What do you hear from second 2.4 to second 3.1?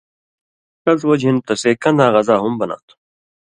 ہُم بناں تھو۔